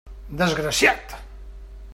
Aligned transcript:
Desgraciat! 0.39 1.15